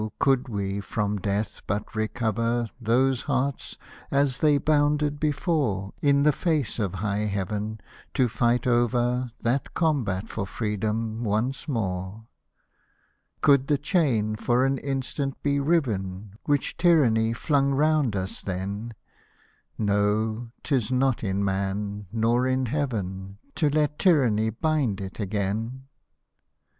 [0.17, 3.77] could we from death but recover Those hearts
[4.09, 7.79] as they bounded before, In the face of high heaven
[8.15, 12.25] to fight over That combat for freedom once more;—
[13.41, 18.95] Could the chain for an instant be riven Which Tyranny flung round us then,
[19.77, 25.85] No, 'tis not in Man, nor in Heaven, To let Tyranny bind it again